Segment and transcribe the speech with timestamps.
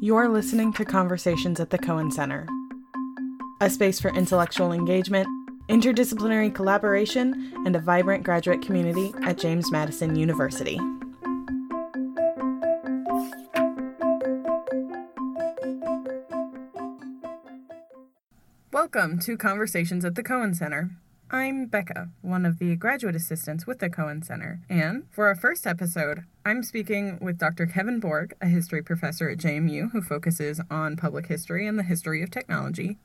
[0.00, 2.46] You're listening to Conversations at the Cohen Center,
[3.60, 5.26] a space for intellectual engagement,
[5.68, 10.78] interdisciplinary collaboration, and a vibrant graduate community at James Madison University.
[18.72, 20.90] Welcome to Conversations at the Cohen Center.
[21.34, 25.66] I'm Becca, one of the graduate assistants with the Cohen Center, and for our first
[25.66, 27.66] episode, I'm speaking with Dr.
[27.66, 32.22] Kevin Borg, a history professor at JMU who focuses on public history and the history
[32.22, 32.98] of technology,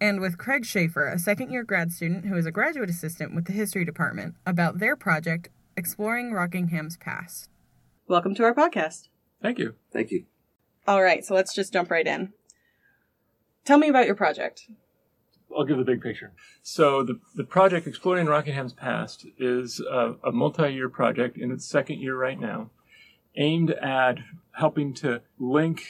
[0.00, 3.46] and with Craig Schaefer, a second year grad student who is a graduate assistant with
[3.46, 7.50] the history department, about their project, Exploring Rockingham's Past.
[8.06, 9.08] Welcome to our podcast.
[9.42, 9.74] Thank you.
[9.92, 10.26] Thank you.
[10.86, 12.32] All right, so let's just jump right in.
[13.64, 14.68] Tell me about your project.
[15.56, 16.32] I'll give the big picture.
[16.62, 22.00] So the, the project Exploring Rockingham's Past is a, a multi-year project in its second
[22.00, 22.70] year right now,
[23.36, 24.18] aimed at
[24.52, 25.82] helping to link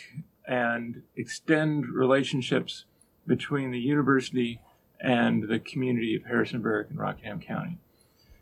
[0.47, 2.85] and extend relationships
[3.27, 4.61] between the university
[5.01, 7.79] and the community of Harrisonburg and Rockingham County.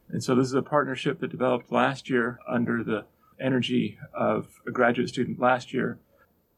[0.09, 3.05] And so this is a partnership that developed last year under the
[3.41, 5.99] energy of a graduate student last year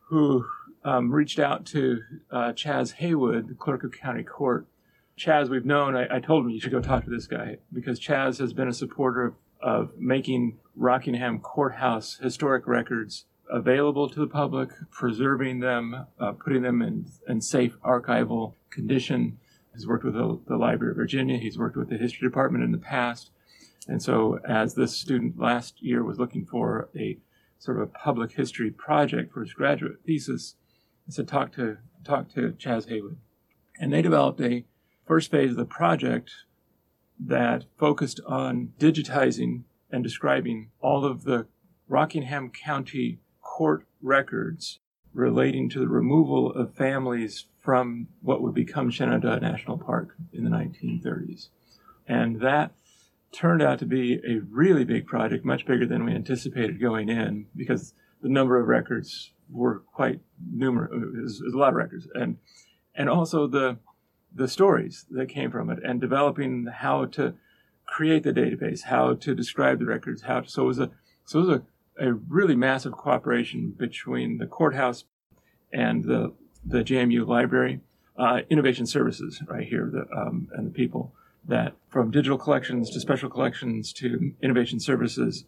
[0.09, 0.47] who
[0.85, 4.67] um, reached out to uh, Chaz Haywood, the clerk of county court.
[5.19, 8.01] Chaz, we've known, I, I, told him you should go talk to this guy because
[8.01, 14.27] Chaz has been a supporter of, of making Rockingham courthouse historic records available to the
[14.27, 19.39] public, preserving them, uh, putting them in, in safe archival condition.
[19.75, 22.73] He's worked with the, the Library of Virginia, he's worked with the history department in
[22.73, 23.31] the past.
[23.89, 27.19] And so, as this student last year was looking for a
[27.59, 30.55] sort of a public history project for his graduate thesis,
[31.09, 33.19] I said, talk to, talk to Chaz Haywood.
[33.79, 34.65] And they developed a
[35.07, 36.31] first phase of the project
[37.19, 41.47] that focused on digitizing and describing all of the
[41.89, 44.79] Rockingham County court records
[45.13, 50.51] relating to the removal of families from what would become Shenandoah National Park in the
[50.51, 51.49] 1930s.
[52.09, 52.73] And that
[53.31, 57.47] turned out to be a really big project, much bigger than we anticipated going in,
[57.57, 60.21] because the number of records were quite
[60.51, 61.41] numerous.
[61.45, 62.39] Was a lot of records, and
[62.95, 63.79] and also the
[64.35, 67.35] the stories that came from it, and developing how to
[67.87, 70.91] create the database, how to describe the records, how to, so it was a
[71.25, 71.61] so it was
[71.99, 75.05] a, a really massive cooperation between the courthouse
[75.73, 76.33] and the
[76.65, 77.81] the JMU library,
[78.17, 81.13] uh, innovation services right here, the, um, and the people
[81.47, 85.45] that from digital collections to special collections to innovation services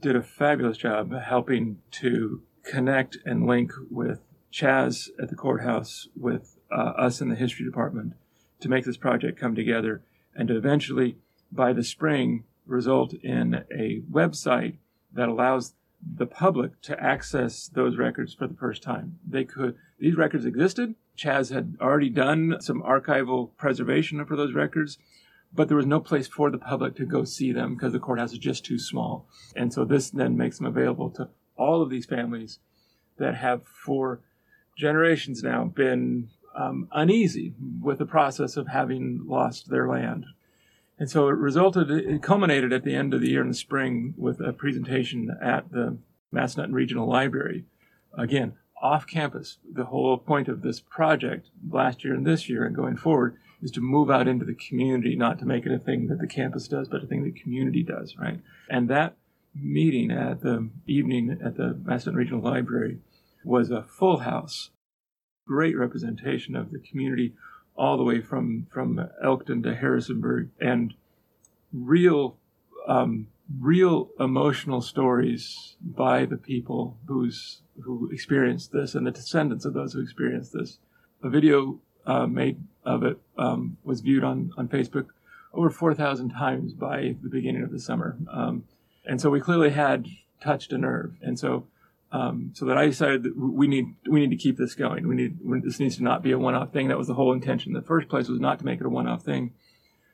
[0.00, 4.20] did a fabulous job helping to connect and link with
[4.52, 8.14] Chaz at the courthouse, with uh, us in the history department
[8.60, 10.02] to make this project come together
[10.34, 11.16] and to eventually,
[11.52, 14.76] by the spring, result in a website
[15.12, 15.74] that allows
[16.16, 19.18] the public to access those records for the first time.
[19.26, 20.94] They could, these records existed.
[21.16, 24.98] Chaz had already done some archival preservation for those records,
[25.52, 28.32] but there was no place for the public to go see them because the courthouse
[28.32, 29.26] is just too small.
[29.54, 32.58] And so this then makes them available to all of these families
[33.18, 34.20] that have for
[34.76, 40.26] generations now been um, uneasy with the process of having lost their land.
[40.98, 44.14] And so it resulted, it culminated at the end of the year in the spring
[44.16, 45.98] with a presentation at the
[46.32, 47.64] Massanutten Regional Library.
[48.16, 49.58] Again, off campus.
[49.72, 53.70] The whole point of this project last year and this year and going forward is
[53.72, 56.68] to move out into the community, not to make it a thing that the campus
[56.68, 58.40] does, but a thing the community does, right?
[58.68, 59.16] And that
[59.54, 62.98] meeting at the evening at the Massanutten Regional Library
[63.44, 64.70] was a full house,
[65.46, 67.34] great representation of the community
[67.76, 70.94] all the way from, from Elkton to Harrisonburg and
[71.72, 72.36] real,
[72.86, 73.26] um,
[73.60, 79.92] real emotional stories by the people who's, who experienced this and the descendants of those
[79.92, 80.78] who experienced this.
[81.22, 85.06] A video uh, made of it um, was viewed on, on Facebook
[85.52, 88.16] over 4,000 times by the beginning of the summer.
[88.32, 88.64] Um,
[89.04, 90.06] and so we clearly had
[90.40, 91.16] touched a nerve.
[91.22, 91.66] And so,
[92.12, 95.08] um, so that I decided that we need we need to keep this going.
[95.08, 96.88] We need this needs to not be a one-off thing.
[96.88, 97.70] That was the whole intention.
[97.70, 99.52] In the first place was not to make it a one-off thing,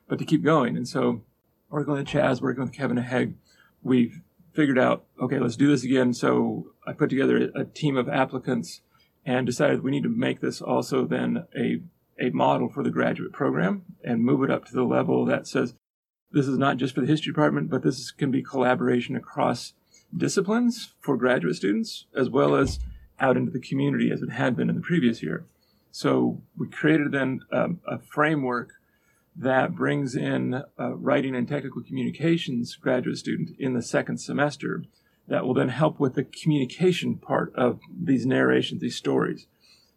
[0.08, 0.76] but to keep going.
[0.76, 1.22] And so,
[1.68, 3.34] working with Chaz, working with Kevin Hegg,
[3.82, 4.22] we've
[4.54, 6.14] figured out okay, let's do this again.
[6.14, 8.80] So I put together a, a team of applicants
[9.26, 11.80] and decided we need to make this also then a
[12.18, 15.74] a model for the graduate program and move it up to the level that says
[16.32, 19.74] this is not just for the history department, but this can be collaboration across
[20.16, 22.78] disciplines for graduate students as well as
[23.18, 25.44] out into the community as it had been in the previous year.
[25.90, 28.74] So we created then um, a framework
[29.36, 34.84] that brings in a writing and technical communications graduate student in the second semester
[35.28, 39.46] that will then help with the communication part of these narrations, these stories.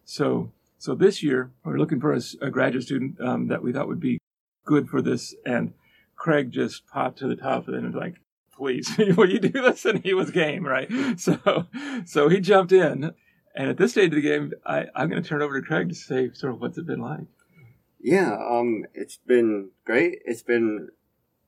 [0.04, 3.88] So, so this year we're looking for a, a graduate student um, that we thought
[3.88, 4.18] would be
[4.64, 5.72] good for this, and
[6.24, 8.14] Craig just popped to the top of it and was like,
[8.56, 10.88] "Please, will you do this?" And he was game, right?
[11.20, 11.66] So,
[12.06, 13.12] so he jumped in,
[13.54, 15.66] and at this stage of the game, I, I'm going to turn it over to
[15.66, 17.26] Craig to say sort of what's it been like.
[18.00, 20.20] Yeah, um, it's been great.
[20.24, 20.88] It's been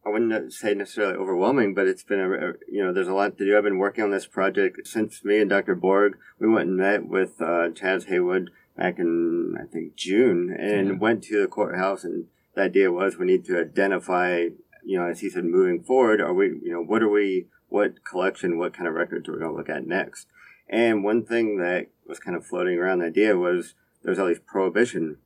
[0.05, 3.47] I wouldn't say necessarily overwhelming, but it's been a, you know there's a lot to
[3.47, 3.57] do.
[3.57, 5.75] I've been working on this project since me and Dr.
[5.75, 10.87] Borg we went and met with uh, Chaz Haywood back in I think June and
[10.87, 10.99] yeah.
[10.99, 14.49] went to the courthouse and the idea was we need to identify
[14.87, 18.05] you know as he said moving forward are we you know what are we what
[18.05, 20.27] collection what kind of records are we're going to look at next
[20.69, 24.41] and one thing that was kind of floating around the idea was there's all these
[24.41, 25.19] prohibition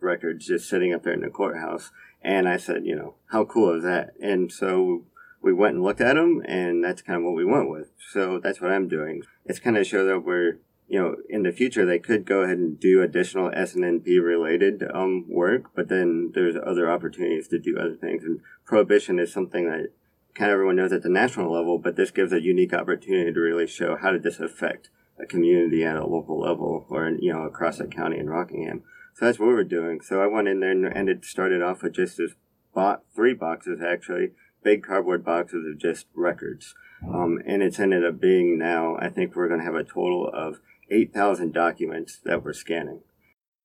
[0.00, 1.90] records just sitting up there in the courthouse
[2.22, 4.14] and I said, you know, how cool is that?
[4.20, 5.04] And so
[5.40, 7.90] we went and looked at them, and that's kind of what we went with.
[8.12, 9.22] So that's what I'm doing.
[9.44, 10.58] It's kind of show that we're,
[10.92, 15.24] you know, in the future they could go ahead and do additional SNP related um,
[15.26, 18.24] work, but then there's other opportunities to do other things.
[18.24, 19.88] And prohibition is something that
[20.34, 23.40] kind of everyone knows at the national level, but this gives a unique opportunity to
[23.40, 27.44] really show how did this affect a community at a local level or you know
[27.44, 28.82] across the county in Rockingham.
[29.14, 30.02] So that's what we were doing.
[30.02, 32.32] So I went in there and, it started off with just this
[32.74, 36.74] bought three boxes actually, big cardboard boxes of just records.
[37.02, 40.30] Um, and it's ended up being now, I think we're going to have a total
[40.32, 40.60] of
[40.90, 43.00] 8,000 documents that we're scanning,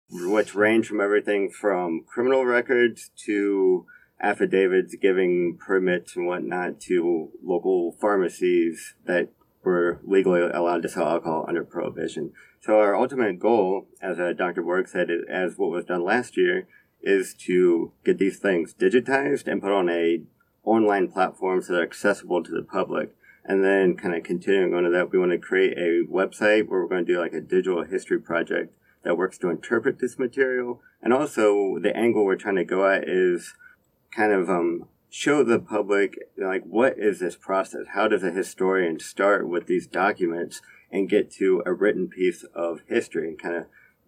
[0.09, 3.85] which range from everything from criminal records to
[4.19, 9.29] affidavits giving permits and whatnot to local pharmacies that
[9.63, 12.31] were legally allowed to sell alcohol under prohibition.
[12.61, 14.63] So our ultimate goal, as uh, Dr.
[14.63, 16.67] Borg said, as what was done last year,
[17.01, 20.23] is to get these things digitized and put on a
[20.67, 23.13] online platforms so they're accessible to the public.
[23.45, 26.81] And then kind of continuing on to that, we want to create a website where
[26.81, 28.73] we're going to do like a digital history project
[29.03, 30.81] that works to interpret this material.
[31.01, 33.53] And also the angle we're trying to go at is
[34.11, 37.87] kind of um, show the public like what is this process?
[37.93, 40.61] How does a historian start with these documents
[40.91, 43.65] and get to a written piece of history and kind of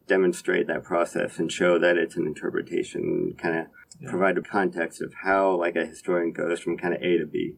[0.07, 3.65] demonstrate that process and show that it's an interpretation, kind of
[3.99, 4.09] yeah.
[4.09, 7.55] provide a context of how like a historian goes from kind of A to B.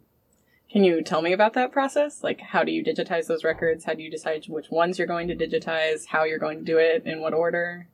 [0.72, 2.24] Can you tell me about that process?
[2.24, 3.84] Like, how do you digitize those records?
[3.84, 6.08] How do you decide which ones you're going to digitize?
[6.08, 7.04] How you're going to do it?
[7.06, 7.90] In what order?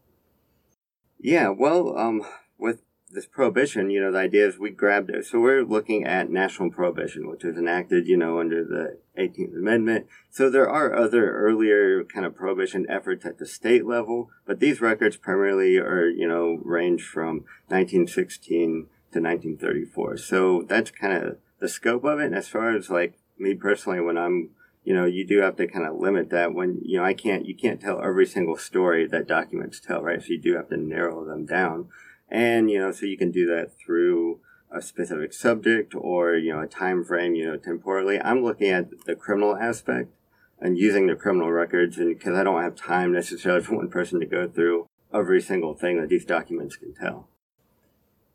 [1.18, 2.24] Yeah, well, um,
[2.60, 5.26] with this prohibition, you know, the idea is we grabbed it.
[5.26, 10.08] So we're looking at national prohibition, which was enacted, you know, under the 18th Amendment.
[10.30, 14.82] So there are other earlier kind of prohibition efforts at the state level, but these
[14.82, 20.18] records primarily are, you know, range from 1916 to 1934.
[20.18, 22.26] So that's kind of the scope of it.
[22.26, 24.50] And as far as like me personally, when I'm
[24.88, 27.46] you know, you do have to kind of limit that when, you know, I can't,
[27.46, 30.22] you can't tell every single story that documents tell, right?
[30.22, 31.90] So you do have to narrow them down.
[32.30, 34.40] And, you know, so you can do that through
[34.72, 38.20] a specific subject or, you know, a time frame, you know, temporally.
[38.20, 40.14] I'm looking at the criminal aspect
[40.60, 44.20] and using the criminal records and because I don't have time necessarily for one person
[44.20, 47.30] to go through every single thing that these documents can tell.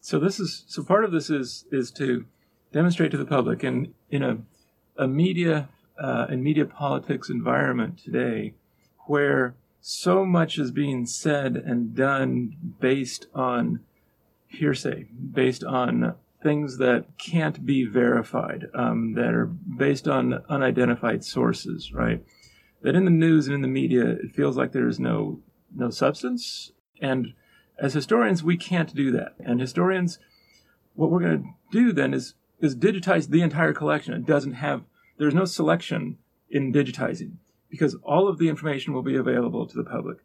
[0.01, 2.25] So this is so part of this is is to
[2.73, 4.39] demonstrate to the public and in a
[4.97, 5.69] a media
[5.99, 8.55] uh, and media politics environment today
[9.07, 13.81] where so much is being said and done based on
[14.47, 21.93] hearsay, based on things that can't be verified, um, that are based on unidentified sources,
[21.93, 22.25] right?
[22.83, 25.41] That in the news and in the media, it feels like there is no
[25.75, 26.71] no substance.
[27.01, 27.35] And
[27.79, 29.35] as historians, we can't do that.
[29.45, 30.19] And historians,
[30.95, 34.15] what we're going to do then is is digitize the entire collection.
[34.15, 34.85] It doesn't have
[35.19, 37.39] there's no selection in digitizing
[37.73, 40.19] because all of the information will be available to the public.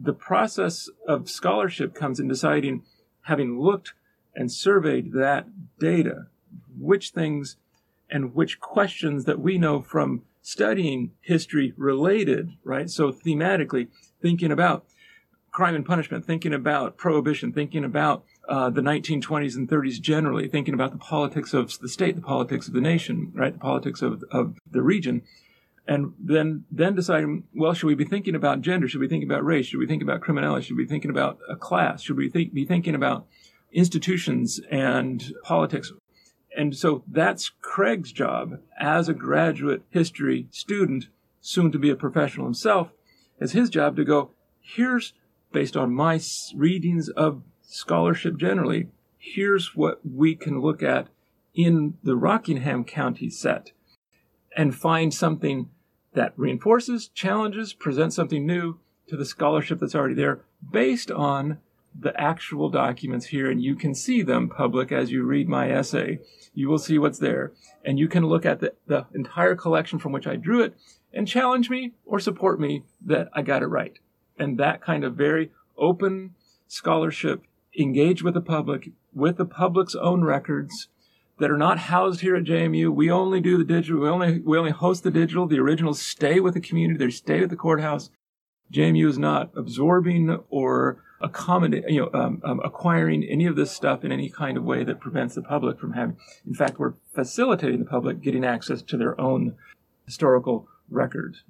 [0.00, 2.84] The process of scholarship comes in deciding,
[3.22, 3.92] having looked
[4.36, 5.48] and surveyed that
[5.80, 6.28] data,
[6.78, 7.56] which things
[8.08, 12.88] and which questions that we know from studying history related, right?
[12.88, 13.88] So thematically,
[14.22, 14.84] thinking about
[15.50, 20.74] crime and punishment, thinking about prohibition, thinking about uh, the 1920s and 30s generally, thinking
[20.74, 23.54] about the politics of the state, the politics of the nation, right?
[23.54, 25.22] The politics of, of the region
[25.86, 28.88] and then then deciding well should we be thinking about gender?
[28.88, 29.66] Should we think about race?
[29.66, 30.66] Should we think about criminality?
[30.66, 32.02] Should we be thinking about a class?
[32.02, 33.26] Should we think, be thinking about
[33.72, 35.92] institutions and politics?
[36.56, 41.06] And so that's craig's job as a graduate history student
[41.40, 42.90] soon to be a professional himself
[43.40, 45.14] as his job to go here's
[45.52, 46.20] based on my
[46.54, 51.08] readings of scholarship generally here's what we can look at
[51.54, 53.72] in the Rockingham County set
[54.56, 55.68] and find something
[56.14, 58.78] that reinforces, challenges, presents something new
[59.08, 60.40] to the scholarship that's already there
[60.70, 61.58] based on
[61.98, 63.50] the actual documents here.
[63.50, 66.20] And you can see them public as you read my essay.
[66.54, 67.52] You will see what's there.
[67.84, 70.76] And you can look at the, the entire collection from which I drew it
[71.12, 73.98] and challenge me or support me that I got it right.
[74.38, 76.34] And that kind of very open
[76.68, 77.42] scholarship,
[77.78, 80.88] engage with the public, with the public's own records,
[81.40, 82.94] that are not housed here at JMU.
[82.94, 84.02] We only do the digital.
[84.02, 85.46] We only we only host the digital.
[85.46, 87.04] The originals stay with the community.
[87.04, 88.10] They stay at the courthouse.
[88.72, 94.04] JMU is not absorbing or accommodating, you know, um, um, acquiring any of this stuff
[94.04, 96.16] in any kind of way that prevents the public from having.
[96.46, 99.56] In fact, we're facilitating the public getting access to their own
[100.06, 101.42] historical records.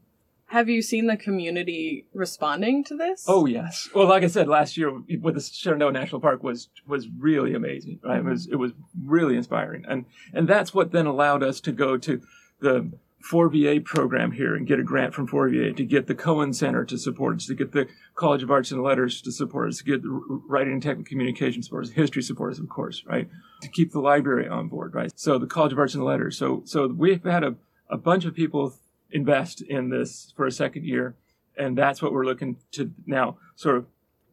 [0.50, 3.25] Have you seen the community responding to this?
[3.28, 3.88] Oh yes.
[3.95, 4.90] Well, like I said, last year
[5.21, 8.00] with the Shenandoah National Park was was really amazing.
[8.02, 8.19] Right?
[8.19, 11.97] It was it was really inspiring, and and that's what then allowed us to go
[11.99, 12.21] to
[12.59, 12.90] the
[13.30, 16.99] 4VA program here and get a grant from 4VA to get the Cohen Center to
[16.99, 20.02] support us, to get the College of Arts and Letters to support us, to get
[20.02, 20.09] the
[20.49, 23.28] Writing and Technical Communication support us, history support us, of course, right?
[23.62, 25.12] To keep the library on board, right?
[25.14, 26.37] So the College of Arts and Letters.
[26.37, 27.54] So so we've had a,
[27.88, 28.75] a bunch of people
[29.12, 31.17] invest in this for a second year.
[31.57, 33.87] And that's what we're looking to now sort of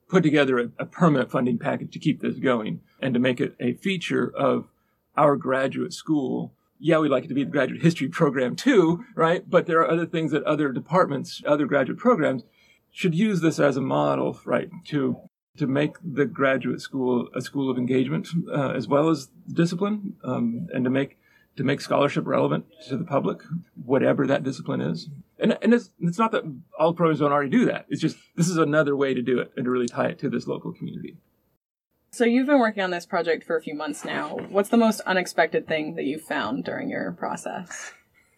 [0.07, 3.55] put together a, a, permanent funding package to keep this going and to make it
[3.59, 4.69] a feature of
[5.17, 6.53] our graduate school.
[6.79, 9.49] Yeah, we'd like it to be the graduate history program too, right?
[9.49, 12.43] But there are other things that other departments, other graduate programs
[12.91, 14.69] should use this as a model, right?
[14.87, 15.17] To
[15.57, 20.67] to make the graduate school a school of engagement uh, as well as discipline, um,
[20.71, 21.17] and to make
[21.57, 23.39] to make scholarship relevant to the public,
[23.83, 25.09] whatever that discipline is.
[25.39, 26.43] And, and it's, it's not that
[26.79, 27.87] all programs don't already do that.
[27.89, 30.29] It's just this is another way to do it and to really tie it to
[30.29, 31.17] this local community.
[32.11, 34.37] So you've been working on this project for a few months now.
[34.49, 37.91] What's the most unexpected thing that you found during your process?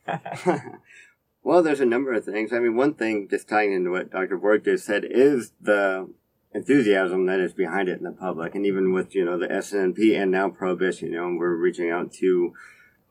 [1.44, 2.52] well, there's a number of things.
[2.52, 4.38] I mean, one thing, just tying into what Dr.
[4.38, 6.10] Borg just said, is the
[6.54, 8.56] enthusiasm that is behind it in the public.
[8.56, 12.12] And even with, you know, the SNP and now Prohibition, you know, we're reaching out
[12.14, 12.54] to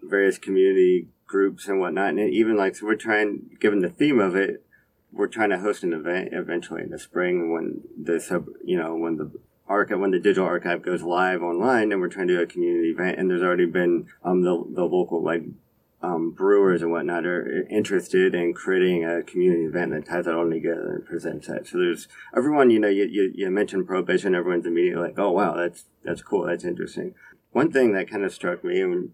[0.03, 2.11] various community groups and whatnot.
[2.11, 4.65] And even like, so we're trying, given the theme of it,
[5.13, 8.95] we're trying to host an event eventually in the spring when the sub, you know,
[8.95, 9.31] when the
[9.67, 12.91] archive, when the digital archive goes live online and we're trying to do a community
[12.91, 13.19] event.
[13.19, 15.43] And there's already been, um, the, the local, like,
[16.01, 20.49] um, brewers and whatnot are interested in creating a community event that ties it all
[20.49, 21.67] together and presents that.
[21.67, 25.57] So there's everyone, you know, you, you, you mentioned prohibition, everyone's immediately like, oh wow,
[25.57, 27.15] that's, that's cool, that's interesting.
[27.51, 29.13] One thing that kind of struck me, and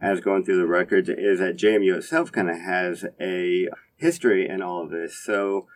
[0.00, 4.62] as going through the records is that JMU itself kind of has a history in
[4.62, 5.16] all of this.
[5.24, 5.66] So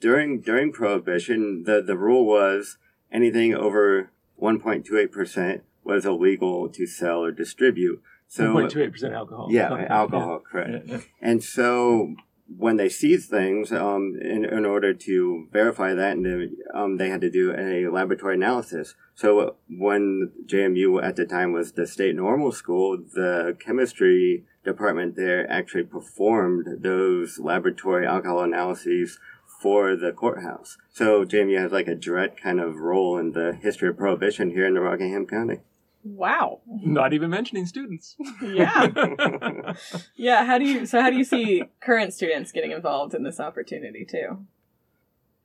[0.00, 2.78] during during Prohibition, the the rule was
[3.12, 4.10] anything over
[4.40, 8.02] 1.28% was illegal to sell or distribute.
[8.28, 9.48] So 1.28% alcohol.
[9.50, 10.50] Yeah, alcohol, yeah.
[10.50, 10.86] correct.
[10.86, 11.00] Yeah, yeah.
[11.20, 12.14] And so
[12.56, 17.20] when they seized things, um, in, in order to verify that, and um, they had
[17.20, 18.94] to do a laboratory analysis.
[19.14, 25.50] So when JMU at the time was the state normal school, the chemistry department there
[25.50, 29.18] actually performed those laboratory alcohol analyses
[29.60, 30.78] for the courthouse.
[30.92, 34.66] So JMU has like a direct kind of role in the history of prohibition here
[34.66, 35.60] in the Rockingham County.
[36.04, 36.60] Wow.
[36.66, 38.16] Not even mentioning students.
[38.42, 39.74] Yeah.
[40.16, 43.40] yeah, how do you so how do you see current students getting involved in this
[43.40, 44.46] opportunity too?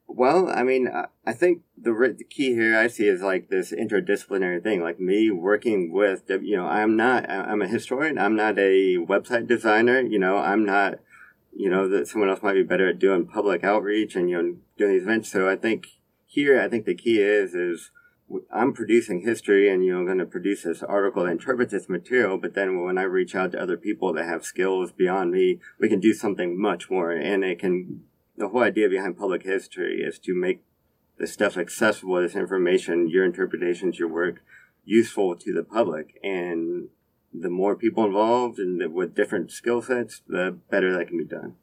[0.07, 0.89] Well, I mean,
[1.25, 4.81] I think the the key here I see is like this interdisciplinary thing.
[4.81, 8.19] Like me working with, you know, I'm not, I'm a historian.
[8.19, 10.01] I'm not a website designer.
[10.01, 10.99] You know, I'm not,
[11.55, 14.55] you know, that someone else might be better at doing public outreach and you know
[14.77, 15.31] doing these events.
[15.31, 15.87] So I think
[16.27, 17.89] here, I think the key is is
[18.51, 22.37] I'm producing history and, you know, going to produce this article that interprets this material.
[22.37, 25.89] But then when I reach out to other people that have skills beyond me, we
[25.89, 27.11] can do something much more.
[27.11, 28.03] And it can,
[28.37, 30.61] the whole idea behind public history is to make
[31.17, 34.43] the stuff accessible, this information, your interpretations, your work
[34.85, 36.19] useful to the public.
[36.23, 36.89] And
[37.33, 41.55] the more people involved and with different skill sets, the better that can be done.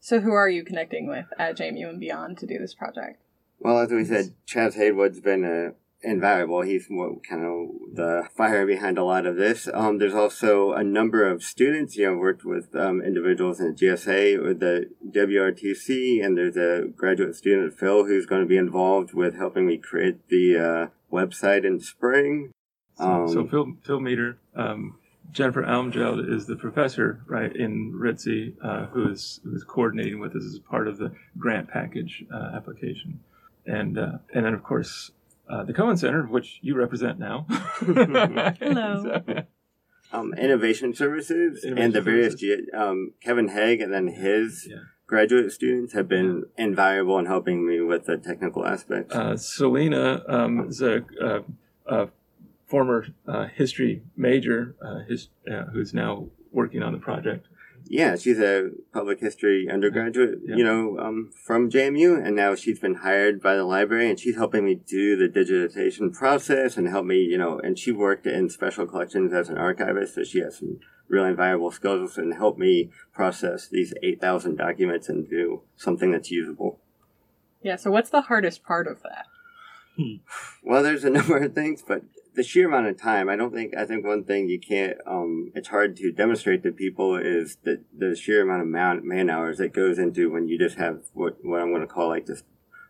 [0.00, 3.22] So who are you connecting with at JMU and beyond to do this project?
[3.60, 5.72] Well, as we said, Chaz Haywood's been uh,
[6.02, 6.62] invaluable.
[6.62, 9.68] He's more kind of the fire behind a lot of this.
[9.72, 13.72] Um, there's also a number of students, you know, worked with um, individuals in the
[13.72, 19.12] GSA or the WRTC, and there's a graduate student, Phil, who's going to be involved
[19.12, 22.52] with helping me create the uh, website in spring.
[22.98, 24.98] Um, so, so, um, Phil, Phil Meter, um,
[25.32, 30.34] Jennifer Almjeld is the professor, right, in RITC, uh, who is who is coordinating with
[30.34, 33.20] us as part of the grant package uh, application
[33.68, 35.12] and uh, and then of course
[35.48, 37.46] uh, the Cohen Center, which you represent now.
[37.48, 39.22] Hello.
[39.24, 39.42] So,
[40.12, 42.66] um, innovation services Innovation and the various services.
[42.70, 44.76] ge- um, Kevin Hegg and then his Yeah.
[45.06, 49.14] graduate students have been invaluable in helping me with the technical aspects.
[49.14, 51.42] uh, Selena um, is a, a,
[51.86, 52.08] a
[52.66, 57.46] former uh, history major uh, his, uh, who's now working on the project.
[57.86, 60.56] Yeah, she's a public history undergraduate, Yeah.
[60.56, 64.36] you know, um, from JMU, and now she's been hired by the library, and she's
[64.36, 68.48] helping me do the digitization process and help me, you know, and she worked in
[68.50, 72.90] special collections as an archivist, so she has some really invaluable skills and help me
[73.14, 76.80] process these 8,000 documents and do something that's usable.
[77.62, 79.26] Yeah, so what's the hardest part of that?
[80.62, 82.02] Well, there's a number of things, but
[82.38, 85.50] the sheer amount of time, I don't think, I think one thing you can't, um,
[85.56, 89.58] it's hard to demonstrate to people is that the sheer amount of man, man hours
[89.58, 92.44] that goes into when you just have what, what I'm going to call like this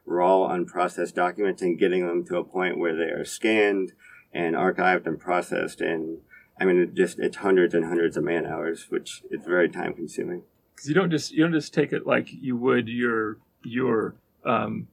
[0.05, 3.93] raw, unprocessed documents and getting them to a point where they are scanned
[4.35, 5.81] and archived and processed.
[5.81, 6.19] And
[6.61, 9.95] I mean, it just, it's hundreds and hundreds of man hours, which is very time
[9.95, 10.43] consuming.
[10.79, 14.15] because you don't just you don't just take it like you would your your
[14.45, 14.89] um,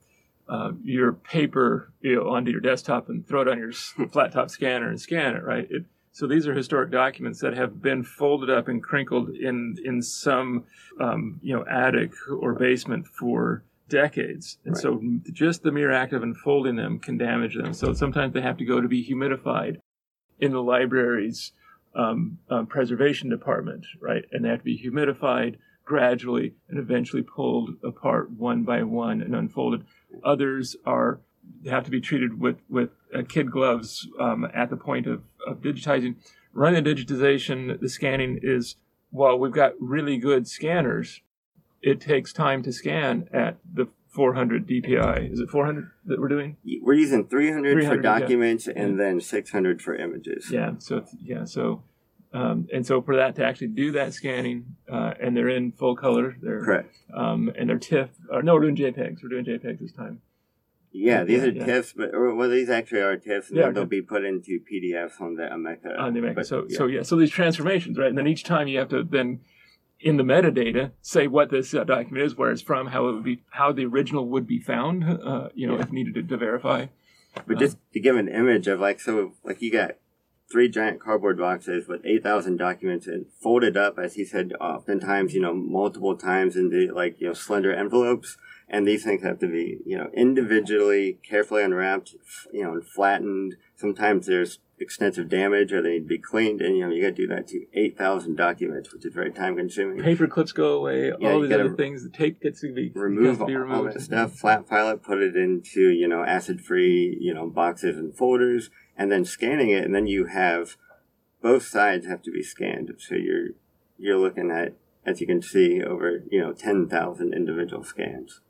[0.48, 3.72] uh, your paper you know, onto your desktop and throw it on your
[4.12, 5.68] flat top scanner and scan it right.
[5.70, 10.02] It, so these are historic documents that have been folded up and crinkled in in
[10.02, 10.64] some
[11.00, 14.82] um, you know attic or basement for decades, and Right.
[14.82, 15.02] so
[15.34, 17.74] just the mere act of unfolding them can damage them.
[17.74, 19.78] So sometimes they have to go to be humidified
[20.40, 21.52] in the library's
[21.96, 24.26] um, um, preservation department, right?
[24.32, 29.36] And they have to be humidified gradually and eventually pulled apart one by one and
[29.36, 29.86] unfolded.
[30.24, 31.20] Others are
[31.70, 35.62] have to be treated with with uh, kid gloves um, at the point of, of
[35.62, 36.16] digitizing.
[36.54, 38.76] Running the digitization, the scanning is
[39.12, 41.22] while we've got really good scanners,
[41.82, 45.32] it takes time to scan at the 400 DPI.
[45.32, 46.56] Is it 400 that we're doing?
[46.82, 48.20] We're using 300, 300, for yeah.
[48.20, 50.50] documents and then 600 for images.
[50.50, 50.74] Yeah.
[50.80, 51.44] So yeah.
[51.44, 51.84] So
[52.36, 55.96] um, and so for that to actually do that scanning, uh, and they're in full
[55.96, 56.96] color, they're Correct.
[57.14, 58.10] um, and they're TIFF.
[58.30, 59.24] Or no, we're doing JPEGs.
[59.24, 60.22] We're doing JPEGs this time.
[60.92, 61.66] Yeah, these Yeah, are yeah.
[61.66, 65.22] TIFFs, but or, well, these actually are TIFFs, and Yeah, they'll be put into PDFs
[65.22, 65.98] on the Omeka.
[66.00, 66.36] on the Omeka.
[66.36, 66.78] But, so yeah.
[66.78, 67.02] so yeah.
[67.04, 68.10] So these transformations, right?
[68.10, 69.40] And then each time you have to then
[70.00, 73.24] in the metadata say what this uh, document is, where it's from, how it would
[73.24, 75.04] be, how the original would be found.
[75.04, 76.88] Uh, you know, if needed to, to verify.
[77.48, 79.96] But just to give an image of like, so like you got
[80.52, 85.42] three giant cardboard boxes with 8,000 documents and folded up, as he said, oftentimes, you
[85.42, 88.38] know, multiple times into like, you know, slender envelopes.
[88.68, 92.16] And these things have to be, you know, individually, carefully unwrapped,
[92.52, 93.58] you know, and flattened.
[93.76, 96.62] Sometimes there's extensive damage or they need to be cleaned.
[96.62, 99.56] And, you know, you got to do that to 8,000 documents, which is very time
[99.56, 100.04] consuming.
[100.04, 101.12] Paper clips go away.
[101.20, 102.04] Yeah, all these other things.
[102.04, 103.96] The tape gets to be remove to all, be all removed.
[103.96, 107.98] that stuff, flat file it, put it into, you know, acid free, you know, boxes
[107.98, 110.78] and folders, and then scanning it, and then you have
[111.42, 112.92] both sides have to be scanned.
[112.98, 113.50] So you're
[113.98, 114.74] you're looking at,
[115.06, 118.42] as you can see, over, you know, ten thousand individual scans.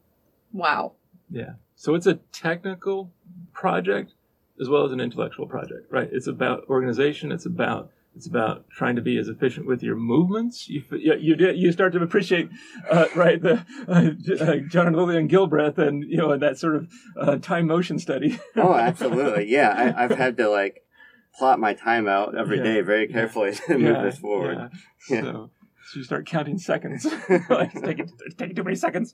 [0.51, 0.93] Wow.
[1.29, 1.53] Yeah.
[1.75, 3.11] So it's a technical
[3.53, 4.13] project
[4.59, 6.09] as well as an intellectual project, right?
[6.11, 7.31] It's about organization.
[7.31, 10.69] It's about it's about trying to be as efficient with your movements.
[10.69, 12.49] You you you, you start to appreciate,
[12.89, 16.75] uh, right, the uh, uh, John and Lillian Gilbreth and you know and that sort
[16.75, 18.39] of uh, time motion study.
[18.55, 19.51] Oh, absolutely.
[19.51, 20.81] Yeah, I, I've had to like
[21.37, 22.63] plot my time out every Yeah.
[22.63, 24.57] day very carefully to move this forward.
[25.09, 25.15] Yeah.
[25.17, 25.21] Yeah.
[25.23, 25.51] So,
[25.91, 27.05] so you start counting seconds.
[27.49, 29.13] like, it's taking, it's taking too many seconds.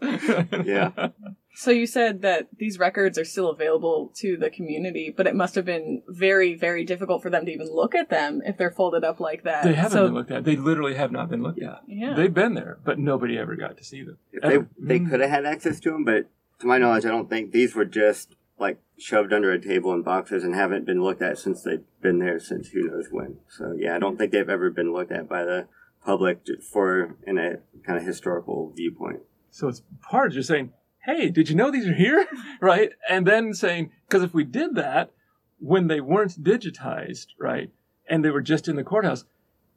[0.66, 1.10] Yeah.
[1.54, 5.56] So you said that these records are still available to the community, but it must
[5.56, 9.04] have been very, very difficult for them to even look at them if they're folded
[9.04, 9.64] up like that.
[9.66, 10.46] They haven't so, been looked at.
[10.46, 11.82] They literally have not been looked at.
[11.88, 12.14] Yeah.
[12.14, 14.18] They've been there, but nobody ever got to see them.
[14.32, 15.10] If they they Mm.
[15.10, 16.30] could have had access to them, but
[16.60, 20.04] to my knowledge, I don't think these were just like shoved under a table in
[20.04, 23.38] boxes and haven't been looked at since they've been there since who knows when.
[23.50, 25.68] So yeah, I don't think they've ever been looked at by the
[26.06, 29.20] public for in a kind of historical viewpoint.
[29.50, 30.72] So it's part of just saying,
[31.06, 32.28] hey, did you know these are here?
[32.62, 32.92] right?
[33.10, 35.12] And then saying, because if we did that
[35.60, 37.72] when they weren't digitized, right,
[38.10, 39.26] and they were just in the courthouse,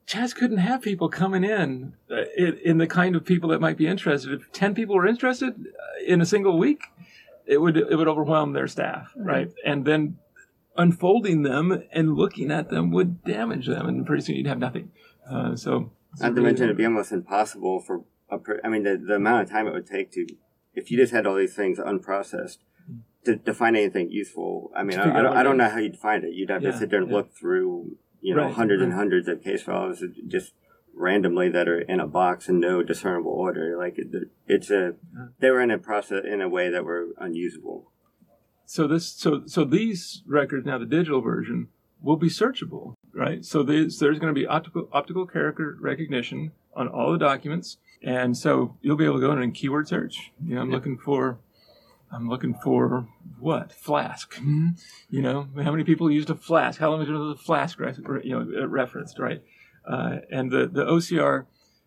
[0.06, 3.78] Chaz couldn't have people coming in, uh, in in the kind of people that might
[3.78, 4.32] be interested.
[4.32, 6.82] If 10 people were interested uh, in a single week,
[7.46, 9.50] it would it would overwhelm their staff, right?
[9.64, 10.18] And then
[10.76, 14.90] unfolding them and looking at them would damage them, and pretty soon you'd have nothing.
[15.28, 18.96] Uh, so, Not to mention it'd be almost impossible for a per- I mean the,
[18.96, 20.26] the amount of time it would take to
[20.74, 22.58] if you just had all these things unprocessed
[23.24, 24.70] to, to find anything useful.
[24.76, 26.34] I mean, I, I don't I don't know how you'd find it.
[26.34, 27.16] You'd have Yeah, to sit there and yeah.
[27.16, 30.52] look through you know Right, hundreds and hundreds of case files just
[30.96, 33.76] randomly that are in a box in no discernible order.
[33.78, 34.08] Like it,
[34.46, 34.94] it's a
[35.40, 37.90] they were in a process in a way that were unusable.
[38.66, 41.68] so this so so these records now the digital version
[42.00, 43.44] will be searchable, right?
[43.44, 48.36] So there's, there's going to be optical optical character recognition on all the documents, and
[48.36, 50.32] so you'll be able to go in and keyword search.
[50.44, 51.38] You know, I'm looking for
[52.12, 54.38] I'm looking for what flask.
[55.10, 56.80] You know, how many people used a flask?
[56.80, 59.42] How long was the flask you know referenced, right?
[59.86, 61.46] Uh, and the the OCR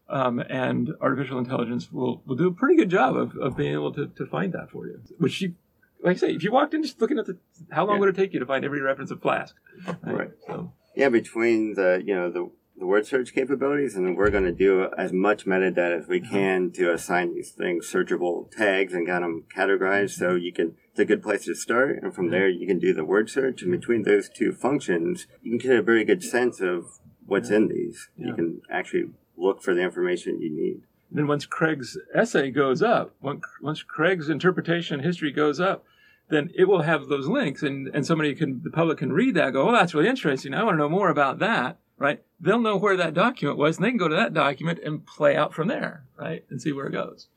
[0.09, 3.93] um, and artificial intelligence will, will do a pretty good job of, of being able
[3.93, 5.01] to, to find that for you.
[5.17, 5.55] Which you,
[6.01, 7.37] like I say, if you walked in just looking at the,
[7.71, 7.99] how long yeah.
[8.01, 9.55] would it take you to find every reference of Flask?
[9.85, 9.97] Right.
[10.03, 10.31] right.
[10.45, 10.71] So.
[10.97, 14.87] Yeah, between the you know the the word search capabilities, and we're going to do
[14.97, 16.31] as much metadata as we mm-hmm.
[16.31, 20.11] can to assign these things searchable tags and get them categorized.
[20.11, 21.99] So you can, it's a good place to start.
[22.01, 22.33] And from mm-hmm.
[22.33, 23.61] there, you can do the word search.
[23.61, 26.85] And between those two functions, you can get a very good sense of
[27.25, 28.09] what's in these.
[28.15, 28.27] Yeah.
[28.27, 30.81] You can actually look for the information you need.
[31.09, 35.83] And then once Craig's essay goes up, once Craig's interpretation history goes up,
[36.29, 39.53] then it will have those links and, and somebody can, the public can read that,
[39.53, 40.53] go, oh, that's really interesting.
[40.53, 42.21] I want to know more about that, right?
[42.39, 45.35] They'll know where that document was and they can go to that document and play
[45.35, 46.43] out from there, right?
[46.49, 47.27] And see where it goes.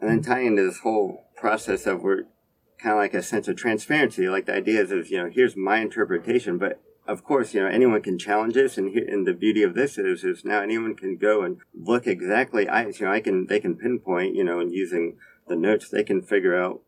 [0.00, 2.24] And then tying into this whole process of we're
[2.78, 5.78] kind of like a sense of transparency, like the idea is, you know, here's my
[5.78, 9.62] interpretation, but of course, you know, anyone can challenge this, and, here, and the beauty
[9.62, 12.68] of this is, is now anyone can go and look exactly.
[12.68, 16.02] I, you know, I can, they can pinpoint, you know, and using the notes, they
[16.02, 16.82] can figure out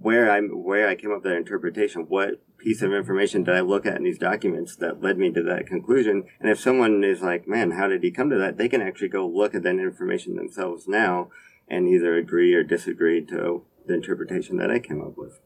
[0.00, 2.06] where I'm, where I came up with that interpretation.
[2.08, 5.42] What piece of information did I look at in these documents that led me to
[5.42, 6.24] that conclusion?
[6.40, 8.56] And if someone is like, man, how did he come to that?
[8.56, 11.30] They can actually go look at that information themselves now
[11.68, 15.38] and either agree or disagree to the interpretation that I came up with.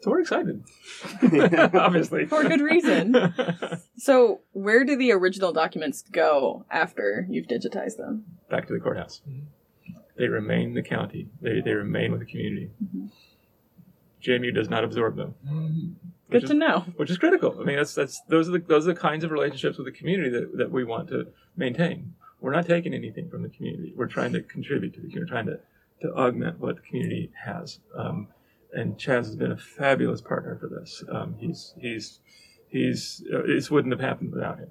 [0.00, 0.62] So we're excited.
[1.74, 2.26] Obviously.
[2.26, 3.16] For good reason.
[3.96, 8.24] so, where do the original documents go after you've digitized them?
[8.48, 9.22] Back to the courthouse.
[9.28, 9.46] Mm-hmm.
[10.16, 12.70] They remain the county, they, they remain with the community.
[12.82, 13.06] Mm-hmm.
[14.22, 15.34] JMU does not absorb them.
[16.30, 16.80] Good to know.
[16.96, 17.56] Which is critical.
[17.60, 19.92] I mean, that's that's those are the those are the kinds of relationships with the
[19.92, 22.14] community that, that we want to maintain.
[22.40, 23.92] We're not taking anything from the community.
[23.96, 25.60] We're trying to contribute to the community, We're trying to,
[26.02, 27.80] to augment what the community has.
[27.96, 28.28] Um,
[28.72, 31.02] and Chaz has been a fabulous partner for this.
[31.10, 32.20] Um, he's he's
[32.68, 34.70] he's uh, this wouldn't have happened without him.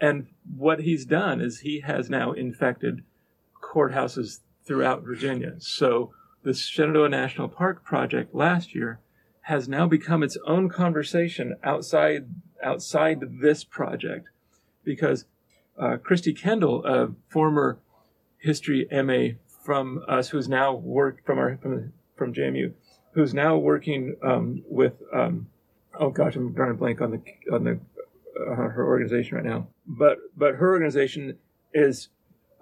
[0.00, 3.02] And what he's done is he has now infected
[3.62, 5.54] courthouses throughout Virginia.
[5.58, 6.12] So
[6.44, 9.00] the Shenandoah National Park project last year
[9.42, 12.26] has now become its own conversation outside
[12.62, 14.28] outside this project
[14.84, 15.24] because
[15.78, 17.78] uh, Christy Kendall, a former
[18.38, 22.72] history MA from us, who's now worked from our from, from JMU,
[23.12, 25.48] who's now working um, with um,
[25.98, 27.80] oh gosh, I'm drawing a blank on the on the
[28.40, 29.68] uh, her organization right now.
[29.86, 31.38] But but her organization
[31.72, 32.08] is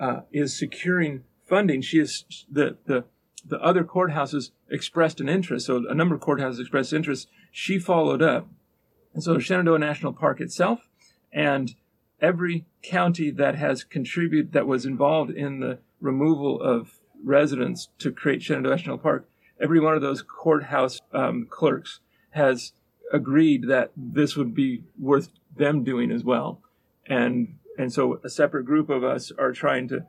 [0.01, 1.83] uh, is securing funding.
[1.83, 3.05] She is the the
[3.45, 5.67] the other courthouses expressed an interest.
[5.67, 7.29] So a number of courthouses expressed interest.
[7.51, 8.49] She followed up,
[9.15, 10.89] and so Shenandoah National Park itself
[11.33, 11.75] and
[12.21, 18.43] every county that has contributed that was involved in the removal of residents to create
[18.43, 19.29] Shenandoah National Park
[19.63, 22.01] every one of those courthouse um, clerks
[22.31, 22.73] has
[23.13, 26.61] agreed that this would be worth them doing as well.
[27.07, 30.05] And and so a separate group of us are trying to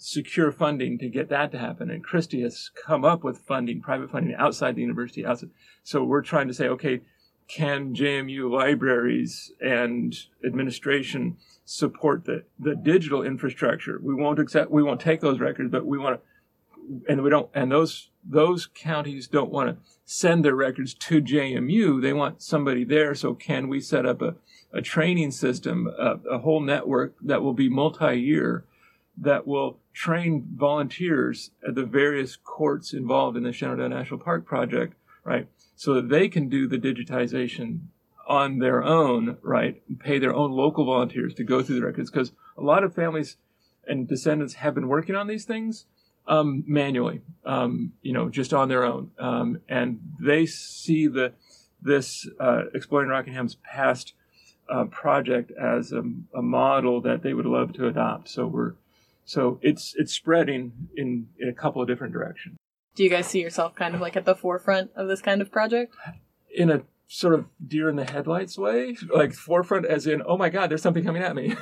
[0.00, 1.90] secure funding to get that to happen.
[1.90, 5.26] And Christie has come up with funding, private funding outside the university.
[5.26, 5.50] Outside.
[5.84, 7.00] So we're trying to say, okay,
[7.48, 14.00] can JMU libraries and administration support the, the digital infrastructure?
[14.02, 16.22] We won't accept, we won't take those records, but we want to
[17.08, 22.02] and we don't and those those counties don't want to send their records to JMU.
[22.02, 23.14] They want somebody there.
[23.14, 24.34] So can we set up a,
[24.72, 28.64] a training system, a, a whole network that will be multi-year,
[29.16, 34.94] that will train volunteers at the various courts involved in the Shenandoah National Park project,
[35.24, 35.48] right?
[35.76, 37.80] So that they can do the digitization
[38.26, 39.82] on their own, right?
[39.98, 43.36] Pay their own local volunteers to go through the records because a lot of families
[43.86, 45.86] and descendants have been working on these things
[46.28, 49.10] um, manually, um, you know, just on their own.
[49.18, 51.32] Um, and they see the
[51.82, 54.12] this uh, exploring Rockingham's past
[54.68, 56.02] uh, project as a,
[56.34, 58.28] a, model that they would love to adopt.
[58.28, 58.74] So we're
[59.30, 62.56] so it's it's spreading in, in a couple of different directions.
[62.96, 65.52] Do you guys see yourself kind of like at the forefront of this kind of
[65.52, 65.94] project?
[66.52, 70.48] In a sort of deer in the headlights way, like forefront as in, oh my
[70.48, 71.50] God, there's something coming at me.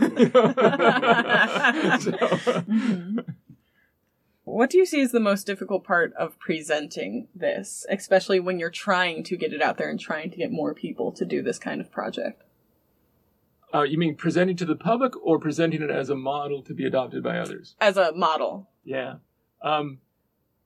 [2.00, 2.64] so.
[4.44, 8.70] What do you see as the most difficult part of presenting this, especially when you're
[8.70, 11.59] trying to get it out there and trying to get more people to do this
[11.59, 12.42] kind of project?
[13.74, 16.85] Uh, you mean presenting to the public or presenting it as a model to be
[16.87, 17.76] adopted by others?
[17.81, 18.70] As a model.
[18.85, 19.16] Yeah.
[19.62, 19.98] Um,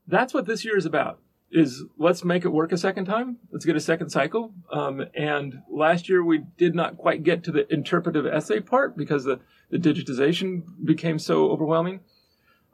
[0.06, 1.18] that's what this year is about.
[1.50, 3.36] is let's make it work a second time.
[3.50, 4.54] Let's get a second cycle.
[4.72, 9.24] Um, and last year we did not quite get to the interpretive essay part because
[9.24, 12.00] the, the digitization became so overwhelming.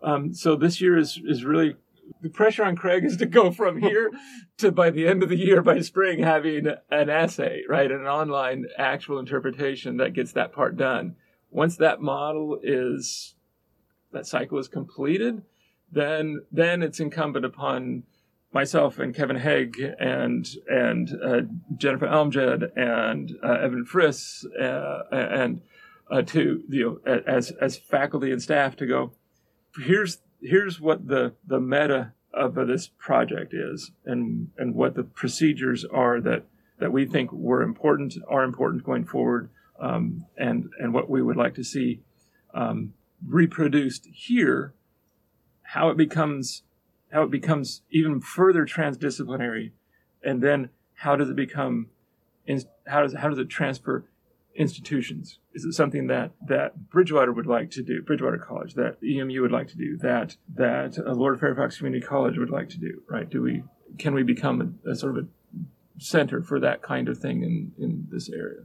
[0.02, 1.74] Um, so this year is is really
[2.22, 4.10] the pressure on Craig is to go from here
[4.58, 8.66] to by the end of the year, by spring, having an essay, right, an online
[8.76, 11.16] actual interpretation that gets that part done.
[11.50, 13.34] Once that model is
[14.12, 15.42] that cycle is completed,
[15.90, 18.04] then then it's incumbent upon
[18.52, 21.40] myself and Kevin Hegg and and uh,
[21.76, 25.60] Jennifer Almjeld and uh, Evan Friss uh, and
[26.10, 29.12] uh, to you know as as faculty and staff to go.
[29.76, 35.84] Here's here's what the the meta of this project is and and what the procedures
[35.84, 36.44] are that
[36.78, 41.36] that we think were important are important going forward um, and and what we would
[41.36, 42.00] like to see
[42.54, 42.92] um,
[43.26, 44.74] reproduced here
[45.62, 46.62] how it becomes
[47.12, 49.72] how it becomes even further transdisciplinary
[50.22, 51.86] and then how does it become
[52.86, 54.04] how does how does it transfer
[54.58, 55.38] institutions?
[55.54, 59.52] Is it something that that Bridgewater would like to do, Bridgewater College, that EMU would
[59.52, 63.02] like to do, that that uh, Lord Fairfax Community College would like to do?
[63.08, 63.30] Right?
[63.30, 63.62] Do we
[63.98, 65.28] can we become a, a sort of a
[66.00, 68.64] center for that kind of thing in in this area?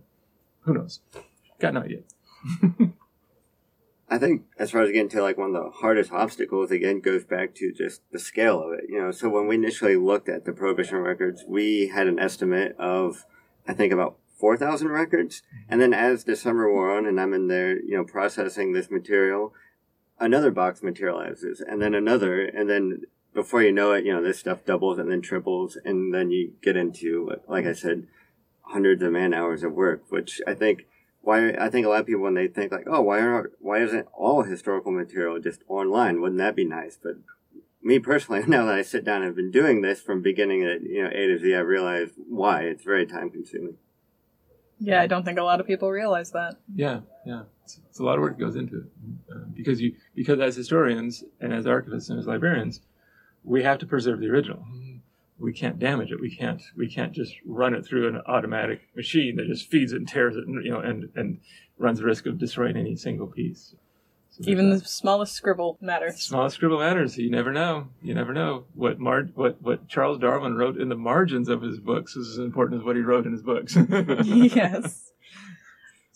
[0.62, 1.00] Who knows?
[1.60, 2.00] Got no idea.
[4.10, 7.24] I think as far as getting to like one of the hardest obstacles, again, goes
[7.24, 8.86] back to just the scale of it.
[8.90, 12.76] You know, so when we initially looked at the prohibition records, we had an estimate
[12.78, 13.26] of,
[13.68, 15.38] I think, about 4,000 records.
[15.38, 15.72] Mm-hmm.
[15.72, 18.92] And then as the summer wore on and I'm in there, you know, processing this
[18.92, 19.54] material,
[20.20, 22.44] another box materializes and then another.
[22.44, 23.04] And then
[23.34, 25.78] before you know it, you know, this stuff doubles and then triples.
[25.86, 28.06] And then you get into, like I said,
[28.64, 30.88] hundreds of man hours of work, which I think
[31.22, 33.82] why I think a lot of people when they think like, oh, why are why
[33.82, 36.20] isn't all historical material just online?
[36.20, 37.00] Wouldn't that be nice?
[37.02, 37.16] But
[37.82, 40.82] me personally, now that I sit down and have been doing this from beginning at
[40.82, 43.78] you know A to Z, I realize why it's very time consuming.
[44.84, 46.58] Yeah, I don't think a lot of people realize that.
[46.76, 48.86] Yeah, yeah, it's, it's a lot of work that goes into it
[49.34, 52.82] uh, because you because as historians and as archivists and as librarians,
[53.46, 54.66] we have to preserve the original.
[55.40, 56.20] We can't damage it.
[56.20, 59.98] We can't we can't just run it through an automatic machine that just feeds it
[59.98, 61.40] and tears it, and, you know, and and
[61.78, 63.76] runs the risk of destroying any single piece.
[64.40, 66.22] Even the smallest scribble matters.
[66.22, 67.18] Smallest scribble matters.
[67.18, 67.90] You never know.
[68.02, 71.80] You never know what Mar- what what Charles Darwin wrote in the margins of his
[71.80, 73.78] books is as important as what he wrote in his books.
[74.24, 75.12] yes.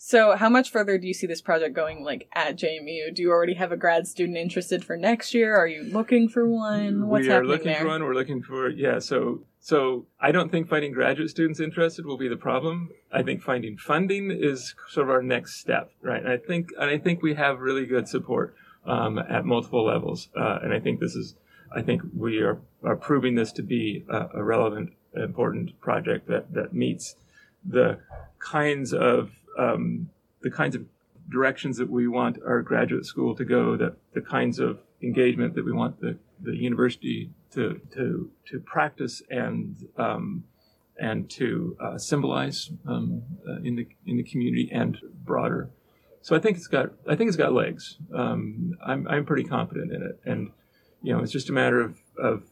[0.00, 3.14] So, how much further do you see this project going, like at JMU?
[3.14, 5.54] Do you already have a grad student interested for next year?
[5.54, 7.08] Are you looking for one?
[7.08, 7.48] What's happening?
[7.48, 7.80] we are looking there?
[7.80, 8.04] for one.
[8.04, 9.00] We're looking for yeah.
[9.00, 12.90] So, so I don't think finding graduate students interested will be the problem.
[13.12, 16.22] I think finding funding is sort of our next step, right?
[16.22, 18.54] And I think and I think we have really good support
[18.86, 21.34] um, at multiple levels, uh, and I think this is.
[21.70, 26.54] I think we are, are proving this to be a, a relevant, important project that,
[26.54, 27.14] that meets
[27.62, 27.98] the
[28.38, 30.08] kinds of um,
[30.40, 30.86] the kinds of
[31.28, 35.64] directions that we want our graduate school to go, that the kinds of engagement that
[35.64, 40.44] we want the, the university to, to, to practice and, um,
[40.98, 45.70] and to uh, symbolize um, uh, in, the, in the community and broader.
[46.20, 47.96] So I think it's got I think it's got legs.
[48.14, 50.50] Um, I'm I'm pretty confident in it, and
[51.02, 52.42] you know it's just a matter of of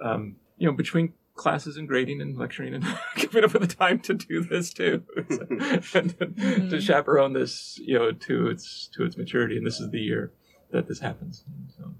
[0.00, 2.84] um, you know between classes and grading and lecturing and
[3.16, 6.68] giving up with the time to do this too and to, mm-hmm.
[6.68, 10.32] to, chaperone this you know to its to its maturity and this is the year
[10.70, 11.44] that this happens.
[11.76, 11.94] So.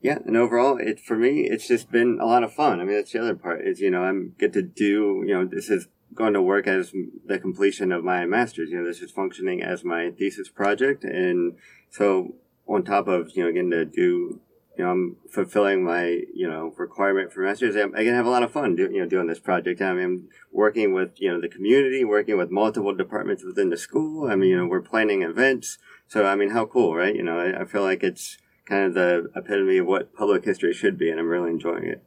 [0.00, 2.80] Yeah and overall it for me it's just been a lot of fun.
[2.80, 5.44] I mean that's the other part is you know i'm get to do you know
[5.46, 6.92] this is going to work as
[7.26, 8.70] the completion of my master's.
[8.70, 11.56] You know this is functioning as my thesis project and
[11.90, 12.34] so
[12.66, 14.40] on top of you know getting to do
[14.76, 17.76] you know, I'm fulfilling my, you know, requirement for masters.
[17.76, 19.80] I'm, I can have a lot of fun, do, you know, doing this project.
[19.80, 23.76] I mean, I'm working with, you know, the community, working with multiple departments within the
[23.76, 24.28] school.
[24.28, 25.78] I mean, you know, we're planning events.
[26.08, 27.14] So, I mean, how cool, right?
[27.14, 30.72] You know, I, I feel like it's kind of the epitome of what public history
[30.72, 32.02] should be, and I'm really enjoying it.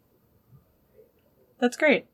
[1.60, 2.06] That's great.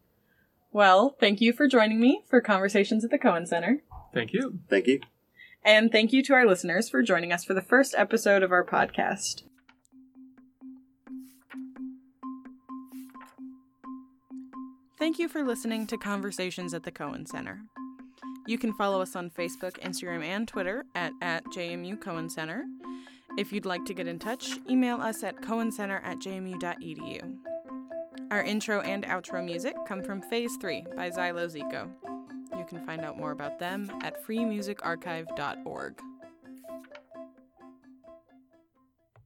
[0.72, 3.84] Well, thank you for joining me for Conversations at the Cohen Center.
[4.14, 4.60] Thank you.
[4.70, 5.02] Thank you.
[5.66, 8.66] And thank you to our listeners for joining us for the first episode of our
[8.66, 9.44] podcast.
[15.04, 17.60] Thank you for listening to Conversations at the Cohen Center.
[18.48, 22.64] You can follow us on Facebook, Instagram, and Twitter at, at JMU Cohen Center.
[23.38, 27.36] If you'd like to get in touch, email us at cohencenter at jmu.edu.
[28.32, 31.90] Our intro and outro music come from Phase 3 by Xylo-Ziko.
[32.58, 36.00] You can find out more about them at freemusicarchive.org.